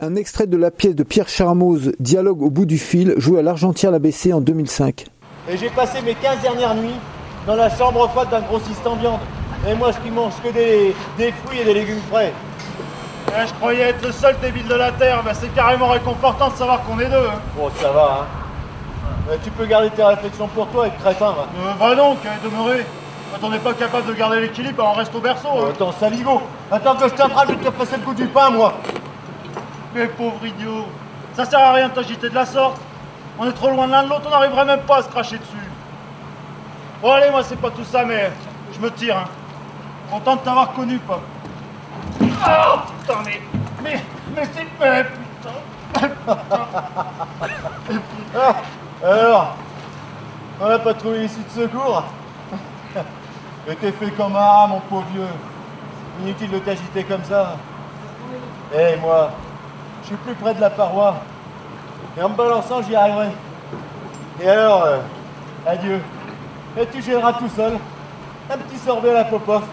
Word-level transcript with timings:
Un 0.00 0.14
extrait 0.14 0.46
de 0.46 0.56
la 0.56 0.70
pièce 0.70 0.94
de 0.94 1.02
Pierre 1.02 1.28
Charmoz, 1.28 1.90
Dialogue 1.98 2.42
au 2.42 2.50
bout 2.50 2.66
du 2.66 2.78
fil, 2.78 3.14
joué 3.16 3.40
à 3.40 3.42
l'Argentière 3.42 3.90
l'ABC 3.90 4.32
en 4.32 4.40
2005. 4.40 5.06
Et 5.50 5.56
j'ai 5.56 5.70
passé 5.70 6.00
mes 6.02 6.14
15 6.14 6.40
dernières 6.40 6.76
nuits 6.76 6.94
dans 7.48 7.56
la 7.56 7.68
chambre 7.68 8.08
froide 8.10 8.28
d'un 8.30 8.42
grossiste 8.42 8.86
en 8.86 8.94
viande. 8.94 9.18
Et 9.68 9.74
moi, 9.74 9.90
je 9.90 9.98
qui 9.98 10.14
mange 10.14 10.34
que 10.40 10.52
des, 10.52 10.94
des 11.18 11.32
fruits 11.32 11.58
et 11.62 11.64
des 11.64 11.74
légumes 11.74 12.00
frais. 12.12 12.32
Ouais, 13.26 13.44
je 13.48 13.52
croyais 13.54 13.88
être 13.88 14.06
le 14.06 14.12
seul 14.12 14.36
débile 14.40 14.68
de 14.68 14.74
la 14.74 14.92
Terre, 14.92 15.20
bah, 15.24 15.32
c'est 15.34 15.52
carrément 15.52 15.88
réconfortant 15.88 16.50
de 16.50 16.54
savoir 16.54 16.84
qu'on 16.84 17.00
est 17.00 17.10
deux. 17.10 17.16
Hein. 17.16 17.40
Bon, 17.56 17.68
ça 17.80 17.90
va, 17.90 18.20
hein. 18.22 19.28
Ouais, 19.28 19.38
tu 19.42 19.50
peux 19.50 19.66
garder 19.66 19.90
tes 19.90 20.04
réflexions 20.04 20.46
pour 20.46 20.68
toi, 20.68 20.86
être 20.86 20.98
crétin, 20.98 21.32
va. 21.32 21.48
Euh, 21.58 21.72
va 21.76 21.96
donc, 21.96 22.18
euh, 22.24 22.48
demeurer. 22.48 22.86
Quand 23.32 23.48
on 23.48 23.50
n'est 23.50 23.58
pas 23.58 23.74
capable 23.74 24.06
de 24.06 24.12
garder 24.14 24.42
l'équilibre, 24.42 24.76
bah, 24.78 24.90
on 24.92 24.96
reste 24.96 25.12
au 25.16 25.20
berceau. 25.20 25.48
Hein. 25.48 25.70
attends, 25.70 25.90
saligo 25.90 26.40
Attends 26.70 26.94
que 26.94 27.08
je 27.08 27.14
t'attrape, 27.14 27.48
je 27.48 27.54
vais 27.54 27.64
te 27.64 27.70
passer 27.76 27.96
le 27.96 28.02
coup 28.02 28.14
du 28.14 28.26
pain, 28.26 28.50
moi 28.50 28.74
Mais 29.94 30.06
pauvre 30.06 30.44
idiot, 30.44 30.86
ça 31.34 31.44
sert 31.44 31.60
à 31.60 31.72
rien 31.72 31.88
de 31.88 31.94
t'agiter 31.94 32.28
de 32.28 32.34
la 32.34 32.46
sorte. 32.46 32.80
On 33.38 33.46
est 33.46 33.52
trop 33.52 33.70
loin 33.70 33.86
l'un 33.86 34.02
de 34.02 34.08
l'autre, 34.08 34.24
on 34.26 34.30
n'arriverait 34.30 34.64
même 34.64 34.80
pas 34.80 34.98
à 34.98 35.02
se 35.02 35.08
cracher 35.08 35.38
dessus. 35.38 35.68
Bon 37.00 37.12
allez, 37.12 37.30
moi 37.30 37.42
c'est 37.42 37.60
pas 37.60 37.70
tout 37.70 37.84
ça, 37.84 38.04
mais 38.04 38.30
je 38.72 38.80
me 38.80 38.90
tire. 38.90 39.16
Hein. 39.16 39.24
Content 40.10 40.36
de 40.36 40.40
t'avoir 40.40 40.72
connu, 40.72 40.98
pas. 40.98 41.20
Oh 42.20 42.78
putain, 43.00 43.18
mais. 43.24 43.40
Mais. 43.82 44.02
Mais 44.34 44.42
c'est. 44.52 44.66
Mais 44.80 45.04
putain. 45.04 46.08
Ah, 48.36 48.56
alors 49.02 49.56
On 50.60 50.68
n'a 50.68 50.78
pas 50.78 50.94
trouvé 50.94 51.20
l'issue 51.20 51.40
de 51.42 51.62
secours? 51.62 52.02
Mais 53.66 53.74
t'es 53.76 53.92
fait 53.92 54.10
comme 54.10 54.34
un 54.36 54.38
rat, 54.38 54.66
mon 54.66 54.80
pauvre 54.80 55.06
vieux. 55.12 55.26
Inutile 56.22 56.50
de 56.50 56.58
t'agiter 56.58 57.04
comme 57.04 57.24
ça. 57.24 57.56
Eh, 58.76 58.96
moi, 58.96 59.30
je 60.08 60.14
suis 60.14 60.24
plus 60.24 60.34
près 60.36 60.54
de 60.54 60.60
la 60.60 60.70
paroi. 60.70 61.16
Et 62.16 62.22
en 62.22 62.30
me 62.30 62.34
balançant, 62.34 62.80
j'y 62.80 62.96
arriverai. 62.96 63.28
Et 64.40 64.48
alors, 64.48 64.84
euh, 64.84 64.98
adieu. 65.66 66.00
Et 66.78 66.86
tu 66.86 67.02
géreras 67.02 67.34
tout 67.34 67.48
seul. 67.54 67.74
Un 68.50 68.56
petit 68.56 68.78
sorbet 68.78 69.10
à 69.10 69.14
la 69.14 69.24
popoff. 69.24 69.64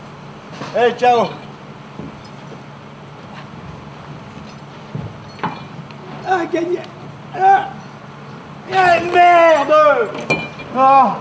Eh, 0.78 0.92
ciao 0.94 1.28
Ah, 6.28 6.46
gagné 6.52 6.80
Ah 7.34 7.68
Ah, 8.74 9.00
merde 9.14 9.74
Ah 10.78 11.16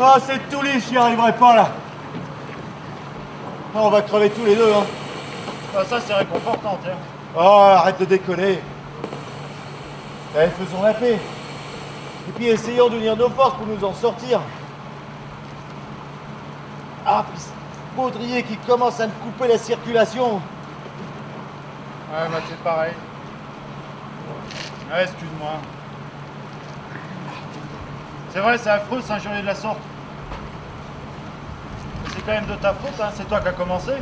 Ah, 0.00 0.16
c'est 0.24 0.48
tout 0.48 0.62
lisse, 0.62 0.88
j'y 0.88 0.96
arriverai 0.96 1.32
pas, 1.32 1.56
là. 1.56 1.68
Ah, 3.74 3.78
on 3.82 3.90
va 3.90 4.02
crever 4.02 4.30
tous 4.30 4.44
les 4.44 4.54
deux, 4.54 4.72
hein. 4.72 4.84
Ah, 5.76 5.84
ça 5.84 5.98
c'est 6.00 6.14
réconfortant, 6.14 6.78
tiens. 6.84 6.92
Oh, 7.34 7.40
arrête 7.40 7.98
de 7.98 8.04
déconner. 8.04 8.60
Eh, 10.36 10.48
faisons 10.48 10.82
la 10.82 10.92
paix. 10.92 11.18
Et 12.28 12.32
puis 12.32 12.48
essayons 12.48 12.88
d'unir 12.90 13.16
nos 13.16 13.30
forces 13.30 13.56
pour 13.56 13.66
nous 13.66 13.82
en 13.84 13.94
sortir. 13.94 14.40
Ah, 17.06 17.24
puis 17.30 17.40
ce 17.40 17.48
baudrier 17.96 18.42
qui 18.42 18.56
commence 18.58 19.00
à 19.00 19.06
me 19.06 19.12
couper 19.12 19.48
la 19.48 19.58
circulation. 19.58 20.34
Ouais, 20.34 22.28
bah 22.30 22.38
c'est 22.48 22.62
pareil. 22.62 22.92
Ouais, 24.90 25.02
excuse-moi. 25.02 25.52
C'est 28.32 28.40
vrai, 28.40 28.58
c'est 28.58 28.70
affreux 28.70 28.98
de 28.98 29.02
s'injurier 29.02 29.40
de 29.40 29.46
la 29.46 29.54
sorte. 29.54 29.78
C'est 32.08 32.20
quand 32.26 32.32
même 32.32 32.46
de 32.46 32.54
ta 32.56 32.74
faute, 32.74 33.00
hein. 33.00 33.10
c'est 33.14 33.26
toi 33.26 33.40
qui 33.40 33.48
as 33.48 33.52
commencé. 33.52 33.92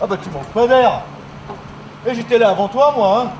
Ah 0.00 0.06
bah 0.06 0.16
tu 0.22 0.30
manques 0.30 0.46
pas 0.46 0.66
d'air. 0.68 1.02
Et 2.06 2.14
j'étais 2.14 2.38
là 2.38 2.50
avant 2.50 2.68
toi, 2.68 2.92
moi, 2.96 3.24
hein. 3.24 3.30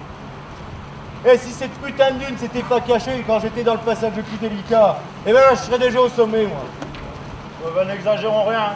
Et 1.29 1.39
si 1.39 1.51
cette 1.51 1.73
putain 1.81 2.13
de 2.13 2.25
lune 2.25 2.37
s'était 2.37 2.63
pas 2.63 2.81
cachée 2.81 3.25
quand 3.27 3.41
j'étais 3.41 3.63
dans 3.63 3.75
le 3.75 3.81
passage 3.81 4.13
le 4.17 4.23
plus 4.23 4.37
délicat, 4.39 4.97
eh 5.25 5.33
ben 5.33 5.41
là, 5.41 5.55
je 5.55 5.61
serais 5.61 5.79
déjà 5.79 6.01
au 6.01 6.09
sommet, 6.09 6.47
moi. 6.47 6.65
Ouais, 7.65 7.71
bah, 7.75 7.85
n'exagérons 7.85 8.45
rien. 8.45 8.73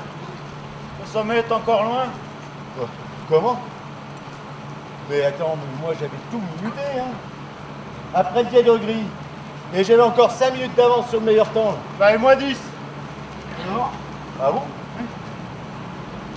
Le 1.00 1.06
sommet 1.06 1.38
est 1.38 1.52
encore 1.52 1.84
loin. 1.84 2.04
Quoi 2.76 2.88
Comment? 3.28 3.60
Mais 5.08 5.24
attends, 5.24 5.56
mais 5.56 5.84
moi 5.84 5.94
j'avais 5.94 6.10
tout 6.30 6.40
minuté, 6.60 6.82
hein. 6.98 7.10
Après 8.14 8.42
le 8.44 8.48
pied 8.48 8.62
gris. 8.62 9.06
Et 9.74 9.84
j'avais 9.84 10.02
encore 10.02 10.30
5 10.30 10.52
minutes 10.54 10.74
d'avance 10.76 11.08
sur 11.10 11.20
le 11.20 11.26
meilleur 11.26 11.48
temps. 11.50 11.74
Bah 11.98 12.12
et 12.14 12.18
moi 12.18 12.34
10. 12.34 12.56
Ah 14.42 14.50
bon? 14.50 14.62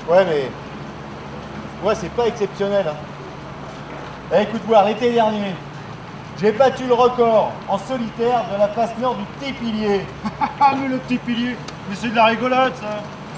Ouais, 0.07 0.25
mais. 0.25 0.49
Ouais, 1.83 1.95
c'est 1.95 2.11
pas 2.11 2.27
exceptionnel. 2.27 2.85
Hein. 2.87 2.95
Eh, 4.35 4.41
écoute, 4.41 4.61
voir, 4.65 4.85
l'été 4.85 5.11
dernier, 5.11 5.53
j'ai 6.41 6.51
battu 6.51 6.85
le 6.87 6.95
record 6.95 7.51
en 7.69 7.77
solitaire 7.77 8.43
de 8.51 8.57
la 8.57 8.67
face 8.69 8.89
nord 8.99 9.15
du 9.15 9.23
petit 9.25 9.53
pilier. 9.53 10.01
Ah 10.59 10.73
mais 10.79 10.87
le 10.87 10.97
petit 10.97 11.17
pilier, 11.17 11.57
mais 11.89 11.95
c'est 11.95 12.07
de 12.09 12.15
la 12.15 12.25
rigolade 12.25 12.73
ça. 12.79 12.87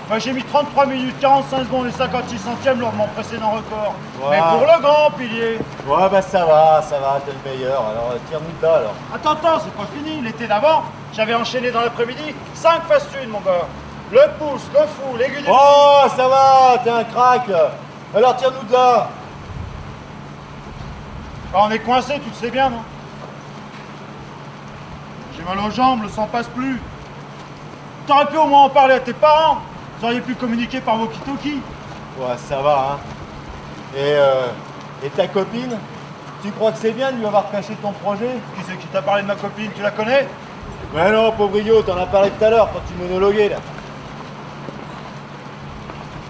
Bah, 0.09 0.19
j'ai 0.19 0.31
mis 0.31 0.43
33 0.43 0.85
minutes 0.85 1.15
45 1.19 1.65
secondes 1.65 1.87
et 1.87 1.91
56 1.91 2.37
centièmes 2.37 2.79
lors 2.79 2.91
de 2.91 2.97
mon 2.97 3.07
précédent 3.07 3.51
record. 3.51 3.95
Mais 4.29 4.37
pour 4.39 4.61
le 4.61 4.81
grand 4.81 5.11
pilier. 5.17 5.57
Ouais, 5.87 6.09
bah 6.09 6.21
ça 6.21 6.45
va, 6.45 6.81
ça 6.81 6.99
va, 6.99 7.19
t'es 7.25 7.31
le 7.31 7.51
meilleur. 7.51 7.81
Alors, 7.81 8.11
euh, 8.13 8.17
tire-nous 8.29 8.57
de 8.61 8.65
là, 8.65 8.75
alors. 8.75 8.93
Attends, 9.13 9.31
attends, 9.31 9.63
c'est 9.65 9.73
pas 9.73 9.87
fini. 9.93 10.21
L'été 10.21 10.47
d'avant, 10.47 10.83
j'avais 11.13 11.33
enchaîné 11.33 11.71
dans 11.71 11.81
l'après-midi 11.81 12.35
5 12.53 12.83
faces 12.83 13.07
une, 13.21 13.31
mon 13.31 13.39
gars. 13.39 13.67
Le 14.11 14.21
pouce, 14.37 14.69
le 14.73 14.81
fou, 14.81 15.17
l'aigu 15.17 15.41
du 15.41 15.47
Oh, 15.49 16.03
ça 16.15 16.27
va, 16.27 16.77
t'es 16.83 16.91
un 16.91 17.03
crack. 17.03 17.49
Alors, 18.15 18.35
tire-nous 18.37 18.67
de 18.67 18.73
là. 18.73 19.09
On 21.57 21.71
est 21.71 21.79
coincé, 21.79 22.15
tu 22.15 22.29
le 22.29 22.35
sais 22.35 22.51
bien, 22.51 22.69
non 22.69 22.81
J'ai 25.35 25.43
mal 25.43 25.57
aux 25.59 25.71
jambes, 25.71 26.03
le 26.03 26.09
sang 26.09 26.27
passe 26.29 26.47
plus. 26.47 26.81
T'aurais 28.05 28.25
pu 28.25 28.35
au 28.37 28.45
moins 28.45 28.63
en 28.63 28.69
parler 28.69 28.95
à 28.95 28.99
tes 28.99 29.13
parents. 29.13 29.59
Vous 29.97 30.05
auriez 30.05 30.19
pu 30.19 30.35
communiquer 30.35 30.81
par 30.81 30.99
walkie-talkie. 30.99 31.61
Ouais, 32.19 32.35
ça 32.37 32.61
va, 32.61 32.91
hein. 32.91 32.97
Et, 33.95 33.99
euh, 34.01 34.47
et 35.03 35.09
ta 35.09 35.27
copine? 35.27 35.77
Tu 36.43 36.51
crois 36.51 36.73
que 36.73 36.77
c'est 36.77 36.91
bien 36.91 37.13
de 37.13 37.17
lui 37.19 37.25
avoir 37.25 37.49
caché 37.49 37.73
ton 37.81 37.93
projet? 37.93 38.35
Qui 38.55 38.63
c'est 38.67 38.75
qui 38.75 38.87
t'a 38.87 39.01
parlé 39.01 39.21
de 39.21 39.27
ma 39.27 39.35
copine? 39.35 39.71
Tu 39.73 39.81
la 39.81 39.91
connais? 39.91 40.27
Ouais, 40.93 41.11
non, 41.11 41.31
pauvre 41.31 41.57
idiot, 41.57 41.81
t'en 41.83 41.97
as 41.97 42.05
parlé 42.05 42.31
tout 42.31 42.43
à 42.43 42.49
l'heure 42.49 42.69
quand 42.73 42.81
tu 42.85 43.01
monologuais, 43.01 43.49
là. 43.49 43.57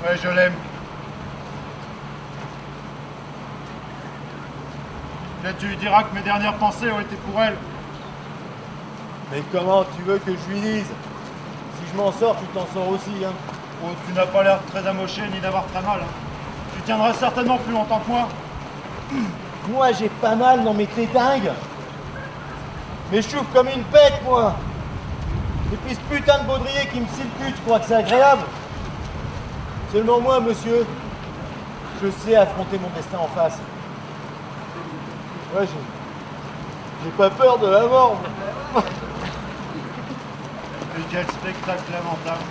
Ouais, 0.04 0.16
je 0.22 0.30
l'aime. 0.30 0.54
Là, 5.46 5.52
tu 5.60 5.68
lui 5.68 5.78
diras 5.78 6.02
que 6.02 6.16
mes 6.16 6.24
dernières 6.24 6.56
pensées 6.56 6.92
ont 6.92 7.00
été 7.00 7.16
pour 7.18 7.40
elle. 7.40 7.54
Mais 9.32 9.44
comment 9.52 9.84
tu 9.96 10.02
veux 10.02 10.18
que 10.18 10.32
je 10.32 10.52
lui 10.52 10.60
dise? 10.60 10.88
Si 10.88 11.92
je 11.92 11.96
m'en 11.96 12.12
sors, 12.12 12.36
tu 12.40 12.48
t'en 12.48 12.66
sors 12.74 12.90
aussi, 12.90 13.24
hein. 13.24 13.32
Oh, 13.84 13.90
tu 14.08 14.14
n'as 14.14 14.26
pas 14.26 14.42
l'air 14.42 14.60
très 14.72 14.88
amoché 14.88 15.22
ni 15.32 15.40
d'avoir 15.40 15.68
très 15.68 15.84
mal. 15.84 16.00
Tu 16.76 16.82
tiendras 16.82 17.14
certainement 17.14 17.60
plus 17.60 17.74
longtemps 17.74 18.00
que 18.00 18.10
moi. 18.10 18.28
Moi, 19.70 19.92
j'ai 19.94 20.10
pas 20.10 20.36
mal, 20.36 20.62
non 20.62 20.76
mais 20.76 20.86
t'es 20.86 21.08
dingue 21.08 21.52
Mais 23.12 23.22
je 23.22 23.30
souffre 23.30 23.52
comme 23.52 23.68
une 23.68 23.82
bête, 23.92 24.22
moi 24.24 24.56
Et 25.74 25.76
puis 25.78 25.96
ce 25.96 26.16
putain 26.16 26.38
de 26.40 26.44
baudrier 26.44 26.88
qui 26.94 27.00
me 27.00 27.08
scie 27.08 27.24
le 27.24 27.46
cul, 27.46 27.52
tu 27.52 27.62
crois 27.62 27.80
que 27.80 27.86
c'est 27.88 27.96
agréable? 27.96 28.44
Seulement 29.92 30.20
moi, 30.20 30.40
monsieur, 30.40 30.86
je 32.02 32.10
sais 32.12 32.36
affronter 32.36 32.78
mon 32.78 32.90
destin 32.96 33.18
en 33.18 33.28
face. 33.28 33.60
Ouais, 35.56 35.66
j'ai... 37.04 37.12
Pas 37.12 37.30
peur 37.30 37.58
de 37.60 37.68
la 37.68 37.88
mort. 37.88 38.18
Et 40.98 41.02
quel 41.10 41.26
spectacle 41.26 41.92
lamentable. 41.94 42.42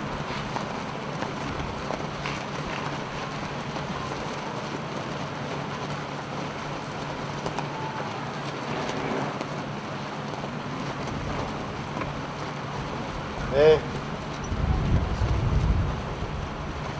Eh. 13.55 13.77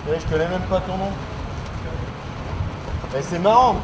Eh, 0.08 0.20
je 0.20 0.26
connais 0.32 0.48
même 0.48 0.62
pas 0.70 0.82
ton 0.82 0.98
nom. 0.98 1.12
Eh, 3.18 3.22
c'est 3.24 3.40
marrant. 3.40 3.82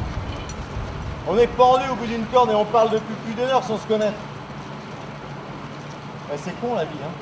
On 1.28 1.38
est 1.38 1.46
pendu 1.46 1.84
au 1.90 1.94
bout 1.94 2.06
d'une 2.06 2.26
corde 2.26 2.50
et 2.50 2.54
on 2.54 2.64
parle 2.64 2.90
depuis 2.90 3.14
plus 3.24 3.34
d'une 3.34 3.44
heure 3.44 3.62
sans 3.62 3.78
se 3.78 3.86
connaître. 3.86 4.18
Eh, 6.32 6.38
c'est 6.38 6.58
con 6.60 6.74
la 6.74 6.84
vie, 6.84 6.98
hein. 7.02 7.12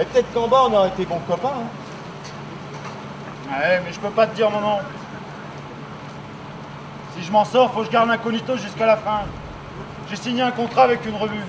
Et 0.00 0.04
peut-être 0.04 0.32
qu'en 0.32 0.48
bas 0.48 0.64
on 0.68 0.72
aurait 0.72 0.88
été 0.88 1.04
bons 1.04 1.20
copains, 1.20 1.48
hein. 1.48 1.68
Ouais, 3.50 3.80
mais 3.84 3.92
je 3.92 4.00
peux 4.00 4.10
pas 4.10 4.26
te 4.26 4.34
dire 4.34 4.50
mon 4.50 4.60
nom. 4.60 4.78
Si 7.16 7.24
je 7.24 7.32
m'en 7.32 7.44
sors, 7.44 7.72
faut 7.72 7.80
que 7.80 7.86
je 7.86 7.90
garde 7.90 8.08
l'incognito 8.08 8.56
jusqu'à 8.56 8.86
la 8.86 8.96
fin. 8.96 9.22
J'ai 10.08 10.16
signé 10.16 10.42
un 10.42 10.52
contrat 10.52 10.84
avec 10.84 11.04
une 11.04 11.16
revue. 11.16 11.44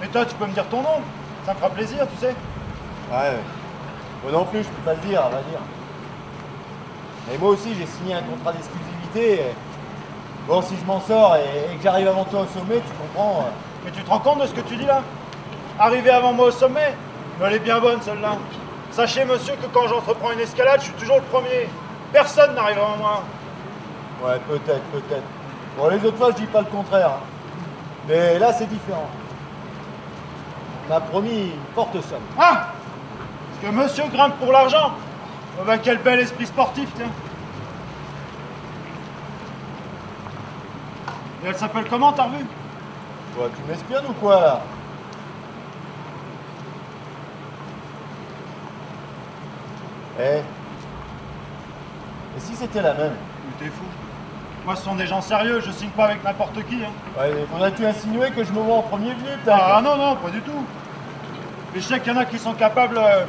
Mais 0.00 0.08
toi, 0.08 0.24
tu 0.26 0.34
peux 0.34 0.46
me 0.46 0.52
dire 0.52 0.66
ton 0.68 0.82
nom 0.82 1.00
Ça 1.44 1.54
me 1.54 1.58
fera 1.58 1.70
plaisir, 1.70 2.06
tu 2.08 2.16
sais. 2.18 2.34
Ouais, 3.10 3.16
ouais. 3.16 3.40
Moi 4.22 4.32
non 4.32 4.44
plus, 4.44 4.62
je 4.62 4.68
peux 4.68 4.82
pas 4.82 4.94
le 4.94 5.00
dire, 5.00 5.20
à 5.24 5.28
vrai 5.28 5.42
dire. 5.50 5.60
Et 7.32 7.38
moi 7.38 7.50
aussi, 7.50 7.74
j'ai 7.74 7.86
signé 7.86 8.14
un 8.14 8.22
contrat 8.22 8.52
d'exclusivité. 8.52 8.91
Bon, 10.48 10.62
si 10.62 10.74
je 10.76 10.84
m'en 10.86 11.00
sors 11.00 11.36
et, 11.36 11.76
que 11.76 11.82
j'arrive 11.82 12.08
avant 12.08 12.24
toi 12.24 12.40
au 12.40 12.46
sommet, 12.46 12.76
tu 12.76 12.92
comprends 13.00 13.40
euh. 13.40 13.50
Mais 13.84 13.90
tu 13.90 14.02
te 14.02 14.08
rends 14.10 14.18
compte 14.20 14.40
de 14.40 14.46
ce 14.46 14.52
que 14.52 14.60
tu 14.62 14.76
dis 14.76 14.86
là? 14.86 15.02
Arriver 15.78 16.10
avant 16.10 16.32
moi 16.32 16.46
au 16.46 16.50
sommet? 16.50 16.94
Elle 17.44 17.54
est 17.54 17.58
bien 17.58 17.80
bonne 17.80 18.00
celle-là. 18.00 18.36
Sachez 18.90 19.24
monsieur 19.24 19.54
que 19.54 19.66
quand 19.72 19.88
j'entreprends 19.88 20.30
une 20.32 20.40
escalade, 20.40 20.80
je 20.80 20.86
suis 20.86 20.94
toujours 20.94 21.16
le 21.16 21.22
premier. 21.22 21.68
Personne 22.12 22.54
n'arrive 22.54 22.78
avant 22.78 22.96
moi. 22.96 23.22
Ouais, 24.24 24.38
peut-être, 24.48 24.82
peut-être. 24.92 25.24
Bon, 25.76 25.88
les 25.88 26.04
autres 26.04 26.16
fois, 26.18 26.30
je 26.30 26.36
dis 26.36 26.46
pas 26.46 26.60
le 26.60 26.66
contraire. 26.66 27.08
hein. 27.08 27.20
Mais 28.08 28.38
là, 28.38 28.52
c'est 28.52 28.66
différent. 28.68 29.08
On 30.86 30.92
m'a 30.94 31.00
promis 31.00 31.46
une 31.46 31.74
forte 31.74 31.94
somme. 31.94 32.20
Ah 32.38 32.68
Parce 33.60 33.72
que 33.72 33.76
monsieur 33.76 34.04
grimpe 34.12 34.34
pour 34.38 34.52
l'argent 34.52 34.92
Oh 35.58 35.64
bah 35.66 35.78
quel 35.78 35.98
bel 35.98 36.20
esprit 36.20 36.46
sportif, 36.46 36.88
tiens. 36.96 37.10
Et 41.44 41.48
elle 41.48 41.56
s'appelle 41.56 41.84
comment, 41.88 42.12
t'as 42.12 42.24
revu 42.24 42.44
Quoi, 43.36 43.48
tu 43.56 43.70
m'espionnes 43.70 44.06
ou 44.08 44.12
quoi, 44.14 44.40
là? 44.40 44.60
Eh? 50.20 50.38
Et 52.36 52.40
si 52.40 52.54
c'était 52.54 52.82
la 52.82 52.94
même? 52.94 53.14
Mais 53.46 53.64
t'es 53.64 53.70
fou. 53.70 53.84
Moi, 54.64 54.76
ce 54.76 54.84
sont 54.84 54.94
des 54.94 55.06
gens 55.06 55.20
sérieux, 55.20 55.60
je 55.64 55.72
signe 55.72 55.90
pas 55.90 56.04
avec 56.04 56.22
n'importe 56.22 56.54
qui. 56.68 56.76
Hein. 56.76 57.20
Ouais, 57.20 57.46
faudrait-tu 57.50 57.84
insinuer 57.84 58.30
que 58.30 58.44
je 58.44 58.52
me 58.52 58.60
vois 58.60 58.76
en 58.76 58.82
premier 58.82 59.10
venu, 59.14 59.30
putain 59.40 59.58
Ah 59.58 59.80
non, 59.82 59.96
non, 59.96 60.16
pas 60.16 60.30
du 60.30 60.40
tout. 60.42 60.64
Mais 61.74 61.80
je 61.80 61.86
sais 61.86 61.98
qu'il 62.00 62.12
y 62.12 62.16
en 62.16 62.20
a 62.20 62.24
qui 62.26 62.38
sont 62.38 62.52
capables, 62.52 62.98
euh, 62.98 63.24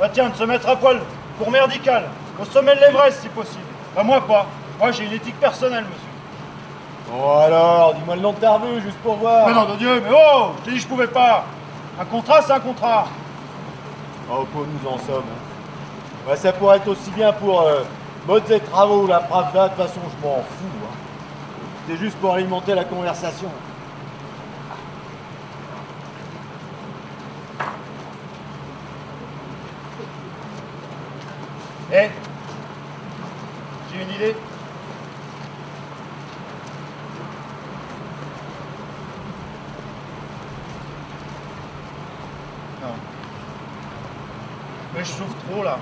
bah 0.00 0.08
tiens, 0.12 0.30
de 0.30 0.34
se 0.34 0.44
mettre 0.44 0.68
à 0.68 0.74
poil, 0.76 1.00
pour 1.38 1.50
merdical, 1.50 2.04
au 2.40 2.44
sommet 2.44 2.74
de 2.74 2.80
l'Everest 2.80 3.20
si 3.20 3.28
possible. 3.28 3.62
Bah 3.94 4.02
moi 4.02 4.26
pas. 4.26 4.46
Moi 4.80 4.90
j'ai 4.90 5.04
une 5.04 5.12
éthique 5.12 5.38
personnelle, 5.38 5.84
monsieur. 5.84 6.03
Bon 7.16 7.38
alors, 7.38 7.94
dis-moi 7.94 8.16
le 8.16 8.22
nom 8.22 8.32
de 8.32 8.38
ta 8.38 8.54
revue, 8.54 8.80
juste 8.82 8.96
pour 8.98 9.14
voir. 9.16 9.46
Mais 9.46 9.54
non, 9.54 9.66
de 9.66 9.76
Dieu, 9.76 10.00
mais 10.00 10.10
oh 10.12 10.48
Je 10.58 10.64
t'ai 10.64 10.70
dit 10.72 10.76
que 10.78 10.82
je 10.82 10.88
pouvais 10.88 11.06
pas. 11.06 11.44
Un 12.00 12.04
contrat, 12.06 12.42
c'est 12.42 12.52
un 12.52 12.58
contrat. 12.60 13.06
Oh, 14.28 14.44
pour 14.52 14.62
nous 14.62 14.88
en 14.90 14.98
sommes. 14.98 15.22
hein. 15.22 16.28
Ouais, 16.28 16.36
ça 16.36 16.52
pourrait 16.52 16.78
être 16.78 16.88
aussi 16.88 17.10
bien 17.12 17.32
pour 17.32 17.60
euh, 17.60 17.82
modes 18.26 18.50
et 18.50 18.58
travaux 18.58 19.02
ou 19.02 19.06
la 19.06 19.20
Pravda, 19.20 19.68
de 19.68 19.74
toute 19.74 19.86
façon, 19.86 20.00
je 20.20 20.26
m'en 20.26 20.36
fous. 20.36 20.86
hein. 20.86 20.94
C'était 21.86 21.98
juste 22.00 22.16
pour 22.18 22.32
alimenter 22.34 22.74
la 22.74 22.84
conversation. 22.84 23.48
Eh 31.92 32.08
J'ai 33.92 34.02
une 34.02 34.10
idée. 34.10 34.36
Je 45.04 45.10
souffre 45.10 45.36
trop 45.50 45.62
là. 45.62 45.78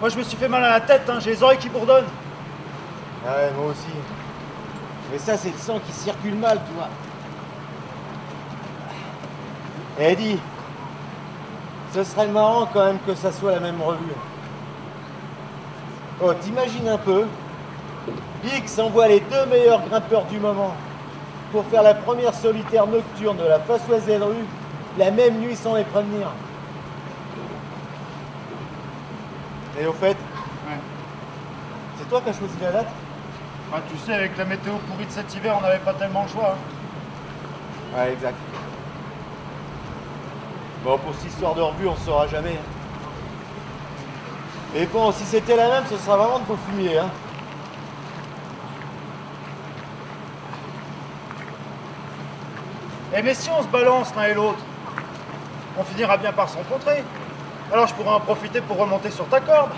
Moi 0.00 0.08
je 0.10 0.18
me 0.18 0.22
suis 0.22 0.36
fait 0.36 0.48
mal 0.48 0.62
à 0.64 0.70
la 0.70 0.80
tête, 0.80 1.02
hein, 1.08 1.18
j'ai 1.20 1.30
les 1.30 1.42
oreilles 1.42 1.58
qui 1.58 1.68
bourdonnent. 1.68 2.04
Ah 3.26 3.36
ouais, 3.36 3.50
moi 3.56 3.70
aussi. 3.72 3.88
Mais 5.10 5.18
ça, 5.18 5.36
c'est 5.36 5.50
le 5.50 5.58
sang 5.58 5.80
qui 5.84 5.92
circule 5.92 6.34
mal, 6.34 6.60
tu 6.66 6.74
vois. 6.74 6.88
Eh, 9.98 10.12
Eddie, 10.12 10.38
ce 11.94 12.04
serait 12.04 12.26
marrant 12.28 12.68
quand 12.72 12.84
même 12.84 12.98
que 13.06 13.14
ça 13.14 13.32
soit 13.32 13.52
la 13.52 13.60
même 13.60 13.80
revue. 13.80 14.12
Oh, 16.22 16.32
t'imagines 16.34 16.88
un 16.88 16.98
peu 16.98 17.26
X 18.44 18.78
envoie 18.78 19.08
les 19.08 19.20
deux 19.20 19.46
meilleurs 19.46 19.82
grimpeurs 19.86 20.24
du 20.26 20.38
moment 20.38 20.74
pour 21.52 21.64
faire 21.66 21.82
la 21.82 21.94
première 21.94 22.34
solitaire 22.34 22.86
nocturne 22.86 23.36
de 23.36 23.44
la 23.44 23.58
Fassoise 23.60 24.08
rue 24.08 24.44
la 24.98 25.10
même 25.10 25.38
nuit 25.38 25.56
sans 25.56 25.74
les 25.74 25.84
prévenir. 25.84 26.28
Et 29.78 29.86
au 29.86 29.92
fait, 29.92 30.16
Ouais. 30.16 30.78
c'est 31.98 32.08
toi 32.08 32.20
qui 32.22 32.30
as 32.30 32.32
choisi 32.32 32.54
la 32.62 32.72
date? 32.72 32.86
Ah, 33.72 33.78
tu 33.90 33.98
sais, 33.98 34.14
avec 34.14 34.36
la 34.38 34.44
météo 34.44 34.74
pourrie 34.88 35.06
de 35.06 35.10
cet 35.10 35.34
hiver, 35.34 35.56
on 35.58 35.60
n'avait 35.60 35.78
pas 35.80 35.92
tellement 35.94 36.22
le 36.22 36.28
choix. 36.28 36.54
hein. 36.54 37.96
Ouais, 37.98 38.12
exact. 38.12 38.36
Bon, 40.84 40.98
pour 40.98 41.14
cette 41.14 41.30
histoire 41.30 41.54
de 41.54 41.60
revue, 41.62 41.88
on 41.88 41.92
ne 41.92 41.98
saura 41.98 42.26
jamais. 42.28 42.52
hein. 42.52 42.66
Et 44.74 44.86
bon, 44.86 45.10
si 45.12 45.24
c'était 45.24 45.56
la 45.56 45.68
même, 45.68 45.84
ce 45.88 45.96
sera 45.96 46.16
vraiment 46.16 46.38
de 46.38 46.44
beau 46.44 46.56
fumier. 46.68 46.98
Hein. 46.98 47.10
Eh 53.14 53.22
mais 53.22 53.34
si 53.34 53.48
on 53.50 53.62
se 53.62 53.68
balance 53.68 54.14
l'un 54.14 54.24
et 54.24 54.34
l'autre, 54.34 54.58
on 55.78 55.84
finira 55.84 56.16
bien 56.16 56.32
par 56.32 56.48
se 56.48 56.56
rencontrer. 56.56 57.02
Alors 57.72 57.86
je 57.86 57.94
pourrais 57.94 58.14
en 58.14 58.20
profiter 58.20 58.60
pour 58.60 58.76
remonter 58.76 59.10
sur 59.10 59.26
ta 59.28 59.40
corde. 59.40 59.70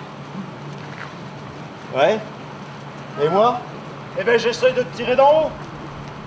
Ouais. 1.96 2.18
Et 3.22 3.28
moi? 3.28 3.60
Eh 4.18 4.24
ben 4.24 4.38
j'essaye 4.38 4.74
de 4.74 4.82
te 4.82 4.96
tirer 4.96 5.16
d'en 5.16 5.28
haut. 5.28 5.50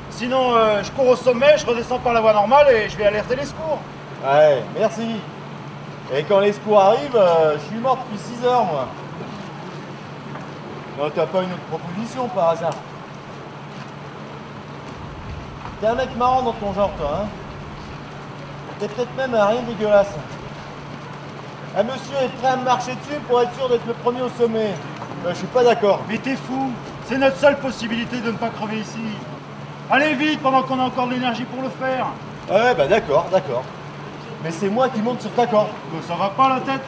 Sinon, 0.10 0.56
euh, 0.56 0.84
je 0.84 0.92
cours 0.92 1.08
au 1.08 1.16
sommet, 1.16 1.58
je 1.58 1.66
redescends 1.66 2.00
par 2.00 2.14
la 2.14 2.22
voie 2.22 2.34
normale 2.34 2.68
et 2.70 2.90
je 2.90 2.98
vais 2.98 3.06
alerter 3.06 3.36
les 3.36 3.46
secours. 3.46 3.80
Ouais, 4.26 4.62
merci. 4.78 5.16
Et 6.14 6.24
quand 6.24 6.40
les 6.40 6.52
secours 6.52 6.80
arrivent, 6.80 7.16
euh, 7.16 7.58
je 7.58 7.66
suis 7.68 7.78
mort 7.78 7.98
depuis 7.98 8.18
6 8.18 8.46
heures, 8.46 8.66
moi. 8.66 8.88
Non, 11.00 11.10
t'as 11.16 11.26
pas 11.26 11.42
une 11.44 11.54
autre 11.54 11.62
proposition 11.70 12.28
par 12.28 12.50
hasard? 12.50 12.74
T'es 15.80 15.88
un 15.88 15.96
mec 15.96 16.16
marrant 16.18 16.42
dans 16.44 16.54
ton 16.54 16.74
genre, 16.74 16.92
toi, 16.98 17.22
hein? 17.22 17.28
T'es 18.80 18.88
peut-être 18.90 19.16
même 19.16 19.34
un 19.34 19.46
rien 19.46 19.62
dégueulasse. 19.62 20.14
Un 21.78 21.84
monsieur 21.84 22.18
est 22.22 22.28
prêt 22.40 22.50
à 22.50 22.58
me 22.58 22.66
marcher 22.66 22.92
dessus 22.92 23.20
pour 23.30 23.42
être 23.42 23.54
sûr 23.56 23.70
d'être 23.70 23.88
le 23.88 23.94
premier 23.94 24.22
au 24.22 24.30
sommet. 24.38 24.74
Ben, 25.24 25.30
je 25.30 25.36
suis 25.36 25.48
pas 25.48 25.64
d'accord. 25.64 26.02
Mais 26.10 26.18
t'es 26.18 26.36
fou, 26.36 26.70
c'est 27.08 27.18
notre 27.18 27.38
seule 27.38 27.58
possibilité 27.60 28.18
de 28.18 28.32
ne 28.32 28.36
pas 28.38 28.50
crever 28.50 28.80
ici. 28.80 29.00
Allez 29.90 30.14
vite 30.16 30.42
pendant 30.42 30.64
qu'on 30.64 30.80
a 30.80 30.84
encore 30.84 31.08
de 31.08 31.14
l'énergie 31.14 31.46
pour 31.46 31.64
le 31.64 31.70
faire. 31.70 32.08
Ouais, 32.50 32.76
bah 32.76 32.88
d'accord, 32.88 33.28
d'accord. 33.32 33.64
Mais 34.44 34.52
c'est 34.52 34.68
moi 34.68 34.90
qui 34.90 35.02
monte 35.02 35.22
sur 35.22 35.32
ta 35.32 35.48
corde. 35.48 35.70
Ça 36.08 36.16
va 36.16 36.30
pas 36.30 36.50
la 36.50 36.60
tête 36.60 36.82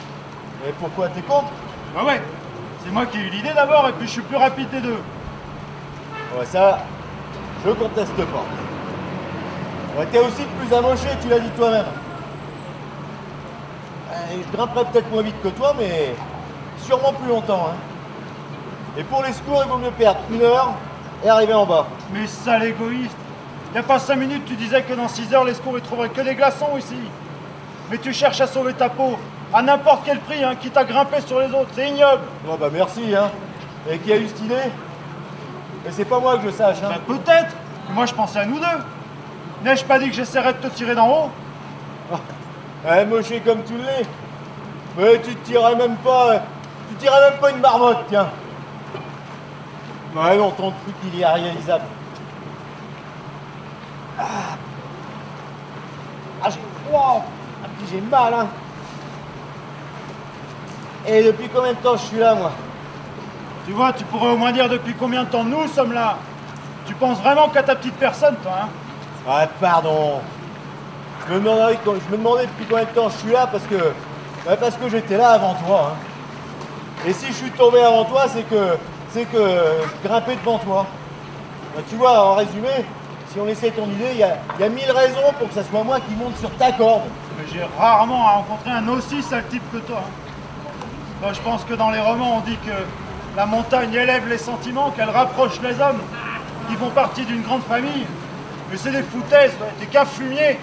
Et 0.68 0.72
pourquoi 0.78 1.08
t'es 1.08 1.22
contre? 1.22 1.50
Bah 1.94 2.04
ouais, 2.04 2.20
c'est 2.84 2.90
moi 2.90 3.06
qui 3.06 3.16
ai 3.16 3.20
eu 3.22 3.30
l'idée 3.30 3.52
d'abord 3.54 3.88
et 3.88 3.92
puis 3.92 4.06
je 4.06 4.12
suis 4.12 4.22
plus 4.22 4.36
rapide 4.36 4.68
des 4.68 4.80
deux. 4.80 4.98
Ouais, 6.38 6.44
ça, 6.44 6.80
je 7.64 7.70
conteste 7.70 8.16
pas. 8.16 8.44
Ouais, 9.98 10.06
t'es 10.12 10.18
aussi 10.18 10.42
le 10.42 10.66
plus 10.66 10.76
amoché, 10.76 11.08
tu 11.22 11.28
l'as 11.28 11.38
dit 11.38 11.50
toi-même. 11.56 11.86
Euh, 14.14 14.42
je 14.46 14.56
grimperai 14.56 14.84
peut-être 14.86 15.10
moins 15.10 15.22
vite 15.22 15.40
que 15.42 15.48
toi, 15.48 15.74
mais 15.78 16.14
sûrement 16.78 17.12
plus 17.12 17.28
longtemps. 17.28 17.68
Hein. 17.70 17.76
Et 18.98 19.02
pour 19.04 19.22
les 19.22 19.32
secours, 19.32 19.62
il 19.64 19.70
vaut 19.70 19.78
mieux 19.78 19.90
perdre 19.90 20.20
une 20.30 20.42
heure 20.42 20.74
et 21.24 21.28
arriver 21.28 21.54
en 21.54 21.66
bas. 21.66 21.86
Mais 22.12 22.26
sale 22.26 22.64
égoïste 22.64 23.16
Il 23.72 23.76
y 23.76 23.78
a 23.78 23.82
pas 23.82 23.98
cinq 23.98 24.16
minutes, 24.16 24.44
tu 24.46 24.54
disais 24.54 24.82
que 24.82 24.94
dans 24.94 25.08
6 25.08 25.34
heures, 25.34 25.44
les 25.44 25.54
secours, 25.54 25.76
ils 25.76 25.82
trouveraient 25.82 26.10
que 26.10 26.20
des 26.20 26.34
glaçons 26.34 26.76
ici. 26.78 26.96
Mais 27.90 27.98
tu 27.98 28.12
cherches 28.12 28.40
à 28.40 28.46
sauver 28.46 28.72
ta 28.74 28.88
peau, 28.88 29.18
à 29.52 29.62
n'importe 29.62 30.02
quel 30.04 30.20
prix, 30.20 30.42
hein, 30.44 30.54
quitte 30.54 30.76
à 30.76 30.84
grimper 30.84 31.20
sur 31.20 31.40
les 31.40 31.46
autres, 31.46 31.70
c'est 31.74 31.88
ignoble. 31.88 32.22
Bon 32.46 32.56
bah 32.58 32.68
merci, 32.72 33.14
hein. 33.14 33.30
Et 33.90 33.98
qui 33.98 34.12
a 34.12 34.16
eu 34.16 34.26
cette 34.28 34.40
idée? 34.40 34.54
Et 35.86 35.90
c'est 35.90 36.04
pas 36.04 36.18
moi 36.18 36.38
que 36.38 36.44
je 36.46 36.50
sache, 36.50 36.78
hein. 36.82 36.88
Bah, 36.88 37.00
peut-être, 37.06 37.54
mais 37.88 37.94
moi 37.94 38.06
je 38.06 38.14
pensais 38.14 38.38
à 38.38 38.46
nous 38.46 38.58
deux. 38.58 39.64
N'ai-je 39.64 39.84
pas 39.84 39.98
dit 39.98 40.08
que 40.08 40.14
j'essaierais 40.14 40.54
de 40.54 40.58
te 40.58 40.68
tirer 40.68 40.94
d'en 40.94 41.08
haut? 41.08 41.30
Ouais, 42.84 43.06
moché 43.06 43.40
comme 43.40 43.62
tu 43.64 43.76
l'es. 43.78 44.06
Mais 44.96 45.20
tu 45.22 45.34
te 45.34 45.46
tirerais 45.46 45.74
même 45.74 45.96
pas. 45.96 46.42
Tu 46.90 46.96
tirerais 46.96 47.30
même 47.30 47.40
pas 47.40 47.50
une 47.50 47.60
marmotte, 47.60 48.04
tiens. 48.08 48.28
Ouais, 50.14 50.36
non, 50.36 50.50
ton 50.50 50.70
truc, 50.70 50.94
il 51.04 51.18
est 51.18 51.22
irréalisable. 51.22 51.84
Ah, 54.18 54.56
ah 56.42 56.48
j'ai 56.50 56.60
froid. 56.86 57.24
Ah, 57.64 57.68
puis 57.78 57.86
j'ai 57.90 58.00
mal, 58.00 58.34
hein. 58.34 58.46
Et 61.06 61.22
depuis 61.22 61.48
combien 61.48 61.72
de 61.72 61.78
temps 61.78 61.96
je 61.96 62.02
suis 62.02 62.18
là, 62.18 62.34
moi? 62.34 62.52
Tu 63.66 63.72
vois, 63.72 63.92
tu 63.92 64.04
pourrais 64.04 64.28
au 64.28 64.36
moins 64.36 64.52
dire 64.52 64.68
depuis 64.68 64.94
combien 64.94 65.24
de 65.24 65.30
temps 65.30 65.44
nous 65.44 65.66
sommes 65.68 65.92
là. 65.92 66.16
Tu 66.86 66.94
penses 66.94 67.18
vraiment 67.20 67.48
qu'à 67.48 67.62
ta 67.62 67.74
petite 67.74 67.96
personne, 67.96 68.36
toi, 68.42 68.52
hein? 68.64 68.68
Ouais, 69.26 69.48
pardon. 69.58 70.20
Je 71.28 71.34
me, 71.34 71.40
demandais, 71.40 72.46
depuis 72.46 72.66
combien 72.68 72.84
de 72.84 72.88
temps 72.90 73.08
je 73.08 73.16
suis 73.18 73.32
là 73.32 73.46
parce 73.46 73.64
que. 73.64 73.76
ouais, 73.76 74.56
parce 74.60 74.76
que 74.76 74.88
j'étais 74.88 75.16
là 75.16 75.30
avant 75.30 75.54
toi. 75.54 75.92
hein. 75.92 75.96
Et 77.06 77.12
si 77.12 77.26
je 77.28 77.32
suis 77.32 77.50
tombé 77.50 77.80
avant 77.82 78.04
toi, 78.04 78.24
c'est 78.28 78.42
que. 78.42 78.76
C'est 79.10 79.24
que 79.26 79.38
je 79.38 80.08
grimpais 80.08 80.36
devant 80.36 80.58
toi. 80.58 80.86
Bah, 81.74 81.82
tu 81.88 81.96
vois, 81.96 82.26
en 82.32 82.34
résumé, 82.34 82.68
si 83.32 83.38
on 83.40 83.46
essaie 83.46 83.70
ton 83.70 83.84
idée, 83.84 84.10
il 84.12 84.18
y 84.18 84.22
a, 84.24 84.36
y 84.58 84.62
a 84.64 84.68
mille 84.68 84.90
raisons 84.90 85.32
pour 85.38 85.48
que 85.48 85.54
ça 85.54 85.62
soit 85.64 85.84
moi 85.84 85.98
qui 86.00 86.14
monte 86.14 86.36
sur 86.38 86.50
ta 86.56 86.72
corde. 86.72 87.02
Mais 87.38 87.44
j'ai 87.52 87.62
rarement 87.78 88.24
rencontré 88.38 88.70
un 88.70 88.86
aussi 88.88 89.22
sale 89.22 89.44
type 89.48 89.62
que 89.72 89.78
toi. 89.78 90.00
hein. 90.00 90.10
Moi, 91.22 91.32
je 91.32 91.40
pense 91.40 91.64
que 91.64 91.74
dans 91.74 91.90
les 91.90 92.00
romans, 92.00 92.36
on 92.38 92.40
dit 92.40 92.56
que 92.58 92.72
la 93.36 93.46
montagne 93.46 93.94
élève 93.94 94.28
les 94.28 94.38
sentiments, 94.38 94.90
qu'elle 94.90 95.10
rapproche 95.10 95.60
les 95.62 95.80
hommes. 95.80 96.00
qui 96.68 96.74
font 96.76 96.90
partie 96.90 97.24
d'une 97.24 97.42
grande 97.42 97.62
famille. 97.62 98.06
Mais 98.70 98.76
c'est 98.76 98.90
des 98.90 99.02
foutaises, 99.02 99.52
t'es 99.78 99.86
qu'un 99.86 100.04
fumier. 100.06 100.58